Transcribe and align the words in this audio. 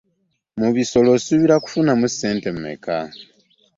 Mu 0.59 0.69
bisolo 0.75 1.07
osuubira 1.17 1.55
kufunamu 1.63 2.05
ssente 2.11 2.47
mmeka? 2.55 2.95